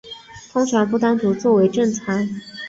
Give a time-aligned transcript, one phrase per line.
[0.51, 2.27] 通常不单独地作为正餐。